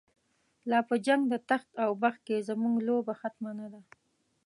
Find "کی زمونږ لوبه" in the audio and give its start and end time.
2.27-3.13